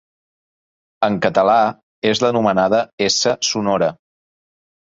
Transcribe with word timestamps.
En 1.07 1.17
català 1.25 1.59
és 2.13 2.23
l'anomenada 2.25 2.81
essa 3.11 3.35
sonora. 3.53 3.95